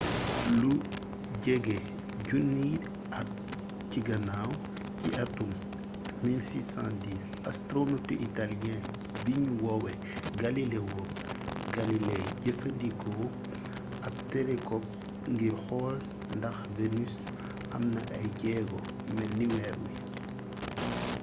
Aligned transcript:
lu 0.59 0.71
jege 1.43 1.75
junniy 2.27 2.75
at 3.19 3.27
ci 3.89 3.99
ginnaw 4.07 4.49
ci 4.99 5.09
atum 5.23 5.51
1610 6.21 7.49
astronotu 7.49 8.13
italiyee 8.27 8.79
biñuy 9.23 9.57
woowee 9.63 9.97
galileo 10.41 11.01
galilei 11.75 12.23
jëfandikoo 12.43 13.25
ab 14.05 14.13
telekop 14.31 14.83
ngir 15.33 15.55
xool 15.65 15.95
ndax 16.37 16.55
venus 16.77 17.15
am 17.75 17.83
na 17.93 18.01
ay 18.17 18.25
jéego 18.39 18.77
melni 19.17 19.45
weer 19.53 19.75
wi 19.83 19.93